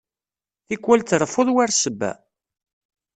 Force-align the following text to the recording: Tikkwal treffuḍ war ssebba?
Tikkwal 0.67 1.01
treffuḍ 1.03 1.47
war 1.55 1.69
ssebba? 1.73 2.11